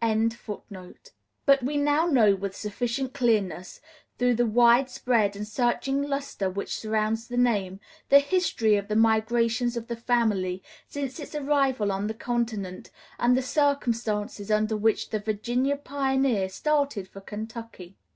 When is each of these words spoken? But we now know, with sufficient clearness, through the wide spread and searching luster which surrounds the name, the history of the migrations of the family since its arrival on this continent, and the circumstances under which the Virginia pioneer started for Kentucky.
But 1.44 1.60
we 1.64 1.76
now 1.76 2.06
know, 2.06 2.36
with 2.36 2.54
sufficient 2.54 3.12
clearness, 3.14 3.80
through 4.16 4.34
the 4.36 4.46
wide 4.46 4.88
spread 4.88 5.34
and 5.34 5.44
searching 5.44 6.02
luster 6.02 6.48
which 6.48 6.78
surrounds 6.78 7.26
the 7.26 7.36
name, 7.36 7.80
the 8.08 8.20
history 8.20 8.76
of 8.76 8.86
the 8.86 8.94
migrations 8.94 9.76
of 9.76 9.88
the 9.88 9.96
family 9.96 10.62
since 10.86 11.18
its 11.18 11.34
arrival 11.34 11.90
on 11.90 12.06
this 12.06 12.16
continent, 12.16 12.92
and 13.18 13.36
the 13.36 13.42
circumstances 13.42 14.52
under 14.52 14.76
which 14.76 15.10
the 15.10 15.18
Virginia 15.18 15.74
pioneer 15.76 16.48
started 16.48 17.08
for 17.08 17.20
Kentucky. 17.20 17.96